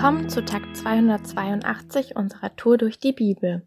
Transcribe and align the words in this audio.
Willkommen 0.00 0.30
zu 0.30 0.42
Tag 0.42 0.62
282 0.74 2.16
unserer 2.16 2.56
Tour 2.56 2.78
durch 2.78 2.98
die 2.98 3.12
Bibel. 3.12 3.66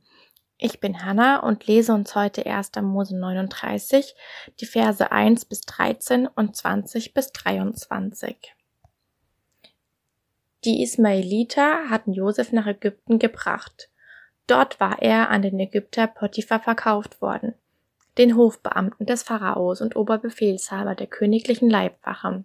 Ich 0.58 0.79
bin 0.79 1.06
Hanna 1.06 1.38
und 1.42 1.67
lese 1.67 1.94
uns 1.94 2.15
heute 2.15 2.47
1. 2.47 2.71
Mose 2.81 3.15
39, 3.15 4.15
die 4.60 4.65
Verse 4.65 5.12
1 5.12 5.46
bis 5.46 5.62
13 5.62 6.26
und 6.26 6.56
20 6.56 7.13
bis 7.13 7.31
23. 7.33 8.56
Die 10.65 10.81
Ismaeliter 10.81 11.92
hatten 11.92 12.13
Josef 12.13 12.52
nach 12.52 12.65
Ägypten 12.65 13.20
gebracht. 13.20 13.92
Dort 14.47 14.79
war 14.79 15.04
er 15.04 15.29
an 15.29 15.44
den 15.44 15.60
Ägypter 15.60 16.08
Potiphar 16.08 16.62
verkauft 16.62 17.22
worden, 17.22 17.54
den 18.18 18.36
Hofbeamten 18.36 19.05
des 19.05 19.22
Pharaos 19.22 19.81
und 19.81 19.95
Oberbefehlshaber 19.95 20.95
der 20.95 21.05
königlichen 21.05 21.70
Leibwache. 21.70 22.44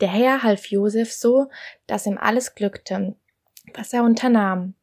Der 0.00 0.08
Herr 0.08 0.42
half 0.42 0.66
Josef 0.66 1.12
so, 1.12 1.48
dass 1.86 2.06
ihm 2.06 2.18
alles 2.18 2.54
glückte, 2.54 3.14
was 3.74 3.92
er 3.92 4.02
unternahm. 4.02 4.74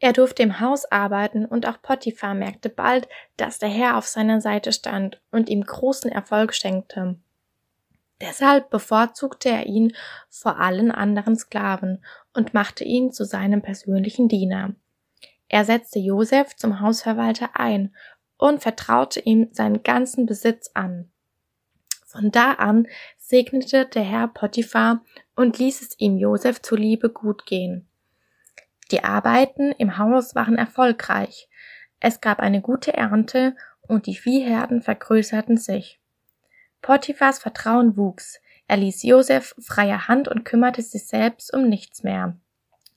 Er 0.00 0.12
durfte 0.12 0.42
im 0.42 0.60
Haus 0.60 0.84
arbeiten 0.90 1.46
und 1.46 1.66
auch 1.66 1.80
Potiphar 1.80 2.34
merkte 2.34 2.68
bald, 2.68 3.08
dass 3.36 3.58
der 3.58 3.68
Herr 3.68 3.96
auf 3.96 4.06
seiner 4.06 4.40
Seite 4.40 4.72
stand 4.72 5.20
und 5.30 5.48
ihm 5.48 5.64
großen 5.64 6.10
Erfolg 6.10 6.54
schenkte. 6.54 7.16
Deshalb 8.20 8.70
bevorzugte 8.70 9.48
er 9.48 9.66
ihn 9.66 9.94
vor 10.30 10.58
allen 10.58 10.90
anderen 10.90 11.36
Sklaven 11.36 12.04
und 12.32 12.54
machte 12.54 12.84
ihn 12.84 13.12
zu 13.12 13.24
seinem 13.24 13.62
persönlichen 13.62 14.28
Diener. 14.28 14.74
Er 15.48 15.64
setzte 15.64 15.98
Josef 15.98 16.56
zum 16.56 16.80
Hausverwalter 16.80 17.50
ein 17.54 17.94
und 18.36 18.62
vertraute 18.62 19.20
ihm 19.20 19.48
seinen 19.52 19.82
ganzen 19.82 20.26
Besitz 20.26 20.70
an. 20.74 21.10
Von 22.06 22.30
da 22.30 22.52
an 22.52 22.86
segnete 23.26 23.86
der 23.86 24.02
Herr 24.02 24.28
Potiphar 24.28 25.00
und 25.34 25.58
ließ 25.58 25.80
es 25.80 25.98
ihm 25.98 26.18
Josef 26.18 26.60
zuliebe 26.60 27.08
gut 27.08 27.46
gehen. 27.46 27.88
Die 28.90 29.02
Arbeiten 29.02 29.72
im 29.72 29.96
Haus 29.96 30.34
waren 30.34 30.58
erfolgreich. 30.58 31.48
Es 32.00 32.20
gab 32.20 32.40
eine 32.40 32.60
gute 32.60 32.92
Ernte 32.94 33.56
und 33.80 34.06
die 34.06 34.14
Viehherden 34.14 34.82
vergrößerten 34.82 35.56
sich. 35.56 36.00
Potiphars 36.82 37.38
Vertrauen 37.38 37.96
wuchs. 37.96 38.40
Er 38.68 38.76
ließ 38.76 39.02
Josef 39.02 39.54
freie 39.58 40.06
Hand 40.06 40.28
und 40.28 40.44
kümmerte 40.44 40.82
sich 40.82 41.06
selbst 41.06 41.52
um 41.52 41.66
nichts 41.66 42.02
mehr, 42.02 42.36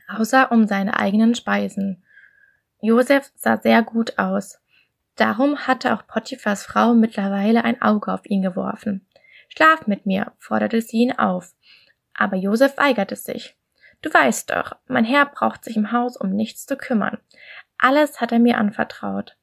außer 0.10 0.52
um 0.52 0.68
seine 0.68 1.00
eigenen 1.00 1.36
Speisen. 1.36 2.04
Josef 2.82 3.32
sah 3.36 3.58
sehr 3.58 3.82
gut 3.82 4.18
aus. 4.18 4.60
Darum 5.16 5.68
hatte 5.68 5.94
auch 5.94 6.06
Potiphars 6.06 6.64
Frau 6.64 6.94
mittlerweile 6.94 7.64
ein 7.64 7.82
Auge 7.82 8.14
auf 8.14 8.26
ihn 8.26 8.42
geworfen. 8.42 9.08
Schlaf 9.48 9.88
mit 9.88 10.06
mir, 10.06 10.34
forderte 10.38 10.82
sie 10.82 10.98
ihn 10.98 11.18
auf. 11.18 11.54
Aber 12.14 12.38
Josef 12.38 12.78
weigerte 12.78 13.16
sich. 13.16 13.56
Du 14.02 14.14
weißt 14.14 14.52
doch, 14.52 14.76
mein 14.88 15.06
Herr 15.06 15.26
braucht 15.26 15.64
sich 15.64 15.76
im 15.76 15.92
Haus 15.92 16.18
um 16.18 16.30
nichts 16.30 16.66
zu 16.66 16.78
kümmern. 16.78 17.18
Alles 17.78 18.22
hat 18.22 18.32
er 18.32 18.40
mir 18.40 18.58
anvertraut. 18.58 19.36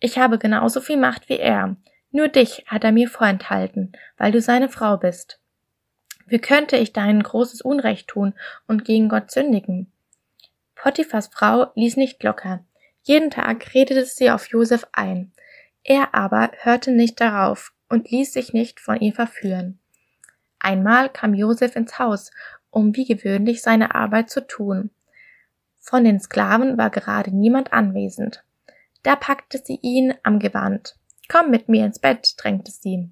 Ich 0.00 0.18
habe 0.18 0.38
genauso 0.38 0.80
viel 0.80 0.96
Macht 0.96 1.28
wie 1.28 1.38
er. 1.38 1.76
Nur 2.10 2.28
dich 2.28 2.64
hat 2.66 2.84
er 2.84 2.92
mir 2.92 3.08
vorenthalten, 3.08 3.92
weil 4.16 4.32
du 4.32 4.40
seine 4.40 4.68
Frau 4.68 4.96
bist. 4.96 5.40
Wie 6.26 6.38
könnte 6.38 6.76
ich 6.76 6.92
dein 6.92 7.22
großes 7.22 7.62
Unrecht 7.62 8.08
tun 8.08 8.34
und 8.66 8.84
gegen 8.84 9.08
Gott 9.08 9.30
sündigen? 9.30 9.92
Potiphas 10.74 11.28
Frau 11.28 11.72
ließ 11.74 11.96
nicht 11.96 12.22
locker. 12.22 12.64
Jeden 13.02 13.30
Tag 13.30 13.74
redete 13.74 14.04
sie 14.04 14.30
auf 14.30 14.48
Josef 14.48 14.86
ein. 14.92 15.32
Er 15.82 16.14
aber 16.14 16.50
hörte 16.58 16.92
nicht 16.92 17.20
darauf 17.20 17.72
und 17.88 18.10
ließ 18.10 18.32
sich 18.32 18.52
nicht 18.52 18.80
von 18.80 19.00
ihr 19.00 19.12
verführen. 19.12 19.78
Einmal 20.58 21.08
kam 21.08 21.34
Josef 21.34 21.76
ins 21.76 21.98
Haus, 21.98 22.30
um 22.70 22.94
wie 22.96 23.04
gewöhnlich 23.04 23.62
seine 23.62 23.94
Arbeit 23.94 24.30
zu 24.30 24.46
tun. 24.46 24.90
Von 25.78 26.04
den 26.04 26.20
Sklaven 26.20 26.76
war 26.76 26.90
gerade 26.90 27.34
niemand 27.34 27.72
anwesend. 27.72 28.44
Da 29.02 29.16
packte 29.16 29.58
sie 29.64 29.78
ihn 29.80 30.14
am 30.22 30.38
Gewand. 30.38 30.96
Komm 31.28 31.50
mit 31.50 31.68
mir 31.68 31.86
ins 31.86 31.98
Bett, 31.98 32.34
drängte 32.36 32.70
sie. 32.72 33.10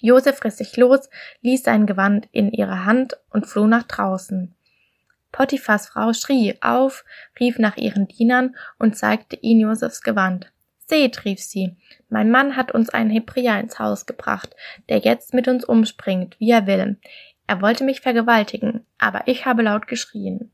Josef 0.00 0.44
riss 0.44 0.58
sich 0.58 0.76
los, 0.76 1.08
ließ 1.40 1.62
sein 1.62 1.86
Gewand 1.86 2.28
in 2.32 2.50
ihre 2.52 2.84
Hand 2.84 3.16
und 3.30 3.46
floh 3.46 3.66
nach 3.66 3.84
draußen. 3.84 4.54
Potiphas 5.32 5.88
Frau 5.88 6.12
schrie 6.12 6.56
auf, 6.60 7.04
rief 7.38 7.58
nach 7.58 7.76
ihren 7.76 8.08
Dienern 8.08 8.56
und 8.78 8.96
zeigte 8.96 9.36
ihnen 9.36 9.60
Josefs 9.60 10.02
Gewand. 10.02 10.52
Seht, 10.88 11.24
rief 11.24 11.40
sie, 11.40 11.76
mein 12.08 12.30
Mann 12.30 12.54
hat 12.54 12.70
uns 12.70 12.90
einen 12.90 13.10
Hebräer 13.10 13.58
ins 13.58 13.78
Haus 13.80 14.06
gebracht, 14.06 14.54
der 14.88 14.98
jetzt 14.98 15.34
mit 15.34 15.48
uns 15.48 15.64
umspringt, 15.64 16.38
wie 16.38 16.52
er 16.52 16.66
will. 16.68 16.96
Er 17.48 17.60
wollte 17.60 17.82
mich 17.82 18.00
vergewaltigen, 18.00 18.86
aber 18.98 19.26
ich 19.26 19.46
habe 19.46 19.62
laut 19.62 19.88
geschrien. 19.88 20.52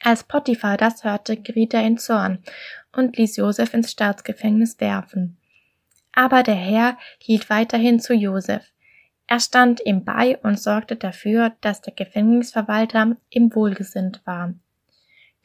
Als 0.00 0.24
Potiphar 0.24 0.76
das 0.76 1.02
hörte, 1.02 1.36
geriet 1.36 1.74
er 1.74 1.82
in 1.86 1.98
Zorn 1.98 2.38
und 2.92 3.16
ließ 3.16 3.36
Josef 3.36 3.72
ins 3.72 3.90
Staatsgefängnis 3.90 4.80
werfen. 4.80 5.38
Aber 6.12 6.42
der 6.42 6.54
Herr 6.54 6.98
hielt 7.18 7.48
weiterhin 7.48 8.00
zu 8.00 8.14
Josef. 8.14 8.72
Er 9.26 9.40
stand 9.40 9.84
ihm 9.84 10.04
bei 10.04 10.38
und 10.38 10.60
sorgte 10.60 10.96
dafür, 10.96 11.52
dass 11.60 11.80
der 11.80 11.94
Gefängnisverwalter 11.94 13.16
ihm 13.30 13.54
wohlgesinnt 13.54 14.22
war. 14.24 14.54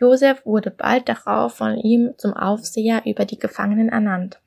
Josef 0.03 0.45
wurde 0.45 0.69
bald 0.69 1.07
darauf 1.07 1.55
von 1.55 1.77
ihm 1.77 2.13
zum 2.17 2.33
Aufseher 2.33 3.03
über 3.05 3.23
die 3.23 3.39
Gefangenen 3.39 3.87
ernannt. 3.87 4.41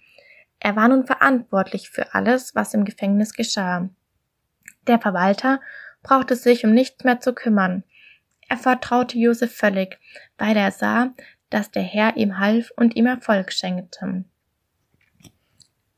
Er 0.60 0.76
war 0.76 0.86
nun 0.88 1.06
verantwortlich 1.06 1.88
für 1.88 2.14
alles, 2.14 2.54
was 2.54 2.74
im 2.74 2.84
Gefängnis 2.84 3.32
geschah. 3.32 3.88
Der 4.86 4.98
Verwalter 4.98 5.62
brauchte 6.02 6.36
sich 6.36 6.66
um 6.66 6.72
nichts 6.72 7.04
mehr 7.04 7.20
zu 7.20 7.32
kümmern. 7.32 7.84
Er 8.50 8.58
vertraute 8.58 9.16
Josef 9.16 9.56
völlig, 9.56 9.98
weil 10.36 10.58
er 10.58 10.72
sah, 10.72 11.14
dass 11.48 11.70
der 11.70 11.82
Herr 11.82 12.18
ihm 12.18 12.38
half 12.38 12.70
und 12.76 12.94
ihm 12.94 13.06
Erfolg 13.06 13.50
schenkte. 13.50 14.24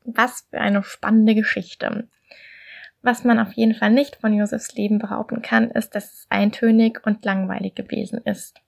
Was 0.05 0.47
für 0.49 0.61
eine 0.61 0.83
spannende 0.83 1.35
Geschichte. 1.35 2.07
Was 3.01 3.25
man 3.25 3.39
auf 3.39 3.51
jeden 3.53 3.75
Fall 3.75 3.91
nicht 3.91 4.15
von 4.15 4.33
Josefs 4.33 4.73
Leben 4.75 4.99
behaupten 4.99 5.41
kann, 5.41 5.69
ist, 5.69 5.95
dass 5.95 6.13
es 6.13 6.27
eintönig 6.29 7.05
und 7.05 7.25
langweilig 7.25 7.75
gewesen 7.75 8.21
ist. 8.23 8.61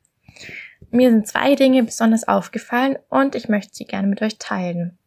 Mir 0.91 1.09
sind 1.09 1.25
zwei 1.25 1.56
Dinge 1.56 1.84
besonders 1.84 2.28
aufgefallen 2.28 2.97
und 3.09 3.34
ich 3.35 3.47
möchte 3.47 3.74
sie 3.74 3.85
gerne 3.85 4.07
mit 4.07 4.22
euch 4.22 4.38
teilen. 4.38 4.97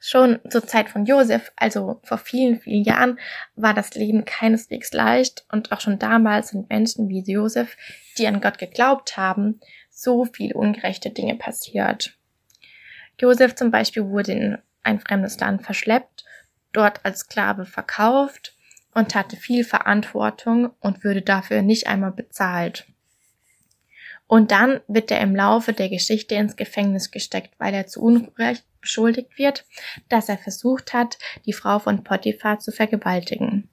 Schon 0.00 0.38
zur 0.48 0.66
Zeit 0.66 0.88
von 0.88 1.04
Josef, 1.04 1.52
also 1.56 2.00
vor 2.02 2.18
vielen, 2.18 2.60
vielen 2.60 2.82
Jahren, 2.82 3.18
war 3.56 3.74
das 3.74 3.94
Leben 3.94 4.24
keineswegs 4.24 4.92
leicht 4.92 5.44
und 5.50 5.70
auch 5.70 5.80
schon 5.80 5.98
damals 5.98 6.48
sind 6.48 6.70
Menschen 6.70 7.08
wie 7.08 7.20
Josef, 7.20 7.76
die 8.16 8.26
an 8.26 8.40
Gott 8.40 8.58
geglaubt 8.58 9.16
haben, 9.18 9.60
so 9.90 10.24
viel 10.24 10.54
ungerechte 10.54 11.10
Dinge 11.10 11.36
passiert. 11.36 12.18
Josef 13.20 13.54
zum 13.54 13.70
Beispiel 13.70 14.06
wurde 14.06 14.32
in 14.32 14.58
ein 14.82 15.00
fremdes 15.00 15.38
Land 15.40 15.62
verschleppt, 15.62 16.24
dort 16.72 17.04
als 17.04 17.20
Sklave 17.20 17.66
verkauft 17.66 18.56
und 18.94 19.14
hatte 19.14 19.36
viel 19.36 19.64
Verantwortung 19.64 20.70
und 20.80 21.04
würde 21.04 21.22
dafür 21.22 21.62
nicht 21.62 21.86
einmal 21.86 22.12
bezahlt. 22.12 22.86
Und 24.26 24.50
dann 24.50 24.80
wird 24.88 25.10
er 25.10 25.20
im 25.20 25.36
Laufe 25.36 25.72
der 25.72 25.88
Geschichte 25.88 26.34
ins 26.34 26.56
Gefängnis 26.56 27.10
gesteckt, 27.10 27.54
weil 27.58 27.74
er 27.74 27.86
zu 27.86 28.02
Unrecht 28.02 28.64
beschuldigt 28.80 29.38
wird, 29.38 29.64
dass 30.08 30.28
er 30.28 30.38
versucht 30.38 30.92
hat, 30.92 31.18
die 31.46 31.52
Frau 31.52 31.78
von 31.78 32.04
Potiphar 32.04 32.58
zu 32.58 32.72
vergewaltigen. 32.72 33.68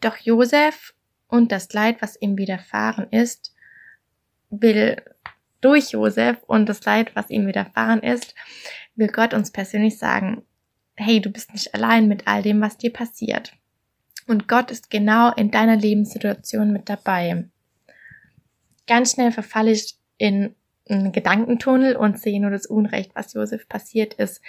Doch 0.00 0.16
Josef 0.18 0.94
und 1.28 1.52
das 1.52 1.72
Leid, 1.72 2.00
was 2.00 2.20
ihm 2.20 2.36
widerfahren 2.36 3.08
ist, 3.10 3.54
will 4.50 5.02
durch 5.60 5.90
Josef 5.90 6.42
und 6.46 6.68
das 6.68 6.84
Leid, 6.84 7.14
was 7.14 7.30
ihm 7.30 7.46
widerfahren 7.46 8.00
ist, 8.00 8.34
will 8.94 9.08
Gott 9.08 9.34
uns 9.34 9.50
persönlich 9.50 9.98
sagen, 9.98 10.42
hey, 10.94 11.20
du 11.20 11.30
bist 11.30 11.52
nicht 11.52 11.74
allein 11.74 12.08
mit 12.08 12.26
all 12.26 12.42
dem, 12.42 12.60
was 12.60 12.78
dir 12.78 12.92
passiert. 12.92 13.52
Und 14.26 14.48
Gott 14.48 14.70
ist 14.70 14.90
genau 14.90 15.32
in 15.32 15.50
deiner 15.50 15.76
Lebenssituation 15.76 16.72
mit 16.72 16.88
dabei. 16.88 17.48
Ganz 18.86 19.12
schnell 19.12 19.32
verfalle 19.32 19.72
ich 19.72 19.96
in 20.18 20.54
einen 20.88 21.12
Gedankentunnel 21.12 21.96
und 21.96 22.20
sehe 22.20 22.40
nur 22.40 22.50
das 22.50 22.66
Unrecht, 22.66 23.10
was 23.14 23.32
Josef 23.32 23.68
passiert 23.68 24.14
ist 24.14 24.40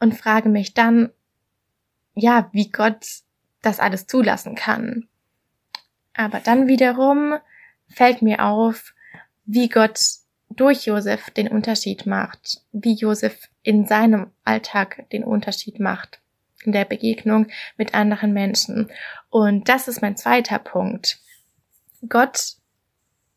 und 0.00 0.16
frage 0.16 0.48
mich 0.48 0.74
dann, 0.74 1.10
ja, 2.14 2.48
wie 2.52 2.70
Gott 2.70 3.06
das 3.62 3.78
alles 3.78 4.06
zulassen 4.06 4.54
kann. 4.54 5.08
Aber 6.14 6.40
dann 6.40 6.66
wiederum 6.66 7.34
fällt 7.88 8.22
mir 8.22 8.44
auf, 8.44 8.94
wie 9.44 9.68
Gott 9.68 10.00
durch 10.50 10.86
Josef 10.86 11.30
den 11.30 11.48
Unterschied 11.48 12.06
macht, 12.06 12.62
wie 12.72 12.94
Josef 12.94 13.48
in 13.62 13.86
seinem 13.86 14.30
Alltag 14.44 15.08
den 15.10 15.24
Unterschied 15.24 15.78
macht, 15.78 16.20
in 16.64 16.72
der 16.72 16.84
Begegnung 16.84 17.48
mit 17.76 17.94
anderen 17.94 18.32
Menschen. 18.32 18.90
Und 19.28 19.68
das 19.68 19.88
ist 19.88 20.02
mein 20.02 20.16
zweiter 20.16 20.58
Punkt. 20.58 21.18
Gott 22.08 22.55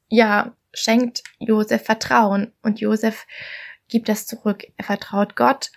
ja, 0.10 0.54
schenkt 0.74 1.24
Josef 1.40 1.84
Vertrauen 1.84 2.52
und 2.62 2.80
Josef 2.80 3.26
gibt 3.88 4.10
das 4.10 4.28
zurück. 4.28 4.66
Er 4.78 4.84
vertraut 4.84 5.36
Gott 5.36 5.72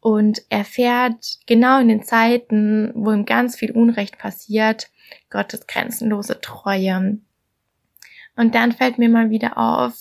und 0.00 0.42
erfährt 0.50 1.38
genau 1.46 1.80
in 1.80 1.88
den 1.88 2.02
Zeiten, 2.02 2.92
wo 2.94 3.10
ihm 3.10 3.24
ganz 3.24 3.56
viel 3.56 3.70
Unrecht 3.70 4.18
passiert, 4.18 4.90
Gottes 5.30 5.66
grenzenlose 5.66 6.40
Treue. 6.40 7.18
Und 8.36 8.54
dann 8.54 8.72
fällt 8.72 8.98
mir 8.98 9.08
mal 9.08 9.30
wieder 9.30 9.56
auf, 9.56 9.94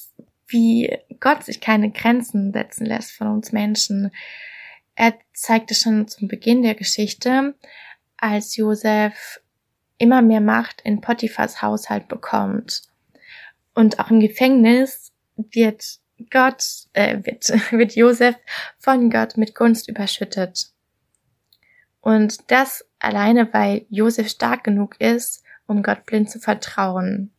wie 0.47 0.97
Gott 1.19 1.44
sich 1.44 1.62
keine 1.62 1.91
Grenzen 1.91 2.51
setzen 2.51 2.86
lässt 2.86 3.12
von 3.12 3.27
uns 3.27 3.51
Menschen. 3.51 4.12
Er 4.95 5.13
zeigte 5.33 5.74
schon 5.74 6.07
zum 6.07 6.27
Beginn 6.27 6.63
der 6.63 6.75
Geschichte, 6.75 7.56
als 8.18 8.56
Josef 8.56 9.41
immer 9.97 10.21
mehr 10.21 10.41
Macht 10.41 10.81
in 10.81 11.01
Potiphas 11.01 11.62
Haushalt 11.62 12.07
bekommt. 12.07 12.83
Und 13.74 14.00
auch 14.00 14.10
im 14.10 14.20
Gefängnis 14.20 15.12
wird 15.36 16.00
Gott, 16.30 16.64
äh, 16.94 17.24
wird, 17.24 17.50
wird 17.72 17.96
Josef 17.96 18.36
von 18.78 19.10
Gott 19.10 19.38
mit 19.38 19.56
Gunst 19.56 19.90
überschüttet. 19.90 20.72
Und 22.02 22.52
das 22.52 22.86
alleine, 23.00 23.54
weil 23.54 23.86
Josef 23.90 24.30
stark 24.30 24.64
genug 24.64 25.00
ist, 25.00 25.44
um 25.68 25.84
Gott 25.84 26.06
blind 26.06 26.30
zu 26.30 26.40
vertrauen. 26.40 27.31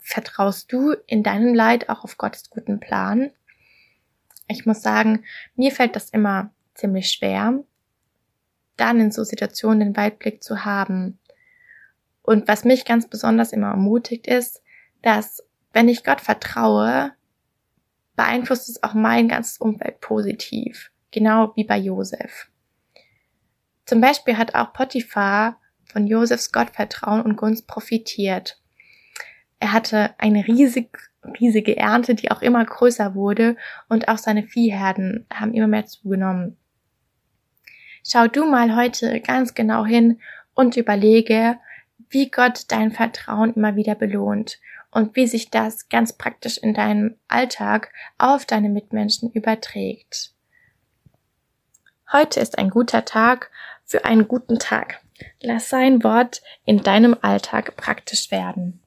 Vertraust 0.00 0.72
du 0.72 0.92
in 1.06 1.22
deinem 1.22 1.54
Leid 1.54 1.88
auch 1.88 2.04
auf 2.04 2.16
Gottes 2.16 2.50
guten 2.50 2.80
Plan? 2.80 3.30
Ich 4.46 4.64
muss 4.64 4.80
sagen, 4.80 5.24
mir 5.56 5.72
fällt 5.72 5.96
das 5.96 6.10
immer 6.10 6.50
ziemlich 6.74 7.10
schwer, 7.10 7.62
dann 8.76 9.00
in 9.00 9.10
so 9.10 9.24
Situationen 9.24 9.80
den 9.80 9.96
Weitblick 9.96 10.42
zu 10.42 10.64
haben. 10.64 11.18
Und 12.22 12.48
was 12.48 12.64
mich 12.64 12.84
ganz 12.84 13.08
besonders 13.08 13.52
immer 13.52 13.70
ermutigt 13.70 14.26
ist, 14.26 14.62
dass 15.02 15.42
wenn 15.72 15.88
ich 15.88 16.04
Gott 16.04 16.20
vertraue, 16.20 17.12
beeinflusst 18.16 18.68
es 18.68 18.82
auch 18.82 18.94
mein 18.94 19.28
ganzes 19.28 19.58
Umfeld 19.58 20.00
positiv. 20.00 20.90
Genau 21.10 21.52
wie 21.56 21.64
bei 21.64 21.78
Josef. 21.78 22.50
Zum 23.86 24.00
Beispiel 24.00 24.36
hat 24.36 24.54
auch 24.54 24.72
Potiphar 24.72 25.60
von 25.86 26.06
Josefs 26.06 26.52
Gottvertrauen 26.52 27.22
und 27.22 27.36
Gunst 27.36 27.66
profitiert. 27.66 28.60
Er 29.60 29.72
hatte 29.72 30.14
eine 30.18 30.46
riesig, 30.46 30.98
riesige 31.40 31.76
Ernte, 31.76 32.14
die 32.14 32.30
auch 32.30 32.42
immer 32.42 32.64
größer 32.64 33.14
wurde 33.14 33.56
und 33.88 34.08
auch 34.08 34.18
seine 34.18 34.42
Viehherden 34.42 35.26
haben 35.32 35.54
immer 35.54 35.68
mehr 35.68 35.86
zugenommen. 35.86 36.56
Schau 38.06 38.26
du 38.26 38.46
mal 38.46 38.76
heute 38.76 39.20
ganz 39.20 39.54
genau 39.54 39.84
hin 39.84 40.20
und 40.54 40.76
überlege, 40.76 41.58
wie 42.10 42.30
Gott 42.30 42.64
dein 42.68 42.90
Vertrauen 42.90 43.54
immer 43.54 43.76
wieder 43.76 43.94
belohnt 43.94 44.58
und 44.90 45.16
wie 45.16 45.26
sich 45.26 45.50
das 45.50 45.88
ganz 45.88 46.12
praktisch 46.12 46.58
in 46.58 46.74
deinem 46.74 47.16
Alltag 47.28 47.92
auf 48.16 48.46
deine 48.46 48.68
Mitmenschen 48.68 49.30
überträgt. 49.30 50.32
Heute 52.10 52.40
ist 52.40 52.58
ein 52.58 52.70
guter 52.70 53.04
Tag 53.04 53.50
für 53.84 54.04
einen 54.04 54.28
guten 54.28 54.58
Tag. 54.58 55.00
Lass 55.40 55.68
sein 55.68 56.02
Wort 56.04 56.42
in 56.64 56.82
deinem 56.82 57.16
Alltag 57.20 57.76
praktisch 57.76 58.30
werden. 58.30 58.80